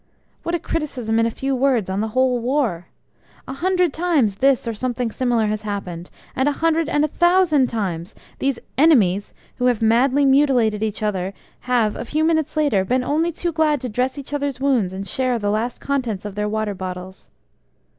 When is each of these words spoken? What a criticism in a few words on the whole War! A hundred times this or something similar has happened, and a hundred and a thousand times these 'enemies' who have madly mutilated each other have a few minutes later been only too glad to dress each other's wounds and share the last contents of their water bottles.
What 0.41 0.55
a 0.55 0.59
criticism 0.59 1.19
in 1.19 1.27
a 1.27 1.29
few 1.29 1.55
words 1.55 1.87
on 1.87 2.01
the 2.01 2.07
whole 2.07 2.39
War! 2.39 2.87
A 3.47 3.53
hundred 3.53 3.93
times 3.93 4.37
this 4.37 4.67
or 4.67 4.73
something 4.73 5.11
similar 5.11 5.45
has 5.45 5.61
happened, 5.61 6.09
and 6.35 6.49
a 6.49 6.53
hundred 6.53 6.89
and 6.89 7.05
a 7.05 7.07
thousand 7.07 7.67
times 7.67 8.15
these 8.39 8.57
'enemies' 8.79 9.35
who 9.57 9.67
have 9.67 9.79
madly 9.83 10.25
mutilated 10.25 10.81
each 10.81 11.03
other 11.03 11.35
have 11.69 11.95
a 11.95 12.03
few 12.03 12.23
minutes 12.23 12.57
later 12.57 12.83
been 12.83 13.03
only 13.03 13.31
too 13.31 13.51
glad 13.51 13.79
to 13.81 13.89
dress 13.89 14.17
each 14.17 14.33
other's 14.33 14.59
wounds 14.59 14.91
and 14.91 15.07
share 15.07 15.37
the 15.37 15.51
last 15.51 15.79
contents 15.79 16.25
of 16.25 16.33
their 16.33 16.49
water 16.49 16.73
bottles. 16.73 17.29